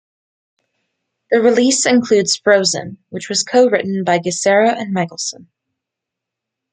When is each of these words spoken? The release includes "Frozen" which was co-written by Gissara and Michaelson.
The 1.29 1.41
release 1.41 1.85
includes 1.85 2.35
"Frozen" 2.35 2.97
which 3.09 3.29
was 3.29 3.43
co-written 3.43 4.03
by 4.03 4.17
Gissara 4.17 4.75
and 4.75 4.93
Michaelson. 4.93 5.51